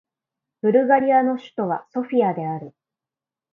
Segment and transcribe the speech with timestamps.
[0.63, 2.73] ブルガリアの首都はソフィアである